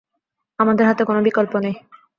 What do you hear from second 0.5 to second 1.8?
আমাদের হাতে কোনো বিকল্প নেই।